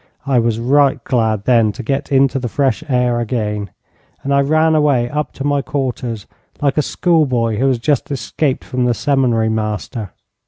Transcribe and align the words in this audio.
I 0.25 0.39
was 0.39 0.59
right 0.59 1.03
glad 1.03 1.43
then 1.45 1.71
to 1.73 1.83
get 1.83 2.11
into 2.11 2.39
the 2.39 2.47
fresh 2.49 2.83
air 2.89 3.19
again, 3.19 3.69
and 4.23 4.33
I 4.33 4.41
ran 4.41 4.73
away 4.73 5.07
up 5.07 5.31
to 5.33 5.43
my 5.43 5.61
quarters 5.61 6.25
like 6.59 6.79
a 6.79 6.81
schoolboy 6.81 7.57
who 7.57 7.67
has 7.67 7.77
just 7.77 8.09
escaped 8.09 8.63
from 8.63 8.85
the 8.85 8.95
seminary 8.95 9.49
master. 9.49 10.09